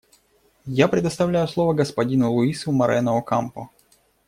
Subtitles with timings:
[0.65, 3.69] Я предоставляю слово господину Луису Морено-Окампо.